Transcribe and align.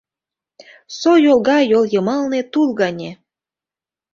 Со 0.99 1.11
йолга 1.25 1.57
йол 1.71 1.85
йымалне 1.93 2.41
тул 2.51 2.69
гане. 2.81 3.11